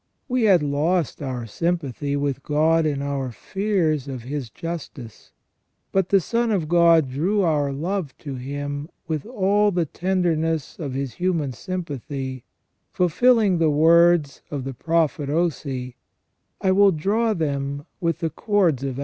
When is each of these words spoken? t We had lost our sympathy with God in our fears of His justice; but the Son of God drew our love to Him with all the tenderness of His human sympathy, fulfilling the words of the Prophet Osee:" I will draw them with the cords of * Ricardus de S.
t 0.21 0.25
We 0.29 0.43
had 0.45 0.63
lost 0.63 1.21
our 1.21 1.45
sympathy 1.45 2.15
with 2.15 2.41
God 2.41 2.87
in 2.87 3.03
our 3.03 3.31
fears 3.31 4.07
of 4.07 4.23
His 4.23 4.49
justice; 4.49 5.31
but 5.91 6.09
the 6.09 6.19
Son 6.19 6.49
of 6.49 6.67
God 6.67 7.07
drew 7.07 7.43
our 7.43 7.71
love 7.71 8.17
to 8.17 8.33
Him 8.33 8.89
with 9.07 9.27
all 9.27 9.69
the 9.69 9.85
tenderness 9.85 10.79
of 10.79 10.93
His 10.93 11.13
human 11.13 11.53
sympathy, 11.53 12.45
fulfilling 12.91 13.59
the 13.59 13.69
words 13.69 14.41
of 14.49 14.63
the 14.63 14.73
Prophet 14.73 15.29
Osee:" 15.29 15.93
I 16.61 16.71
will 16.71 16.91
draw 16.91 17.35
them 17.35 17.85
with 17.99 18.21
the 18.21 18.31
cords 18.31 18.83
of 18.83 18.95
* 18.95 18.95
Ricardus 18.95 18.95
de 18.95 18.99
S. 18.99 18.99